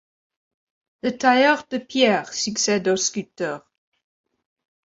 Le 1.03 1.15
tailleur 1.15 1.67
de 1.69 1.77
pierre 1.77 2.33
succède 2.33 2.87
au 2.87 2.95
sculpteur. 2.95 3.69